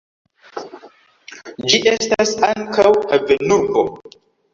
Ĝi 1.73 1.79
estas 1.91 2.31
ankaŭ 2.47 2.87
havenurbo. 3.13 3.85